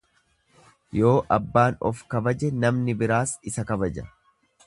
Yoo 0.99 1.11
abbaan 1.37 1.77
of 1.91 2.01
kabaje 2.15 2.51
namni 2.65 2.97
biraas 3.03 3.35
isa 3.53 3.67
kabaja. 3.73 4.09